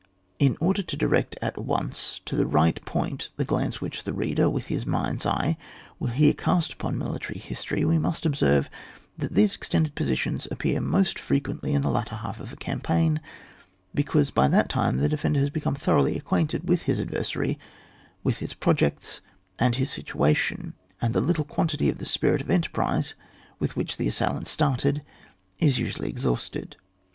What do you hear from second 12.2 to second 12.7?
of a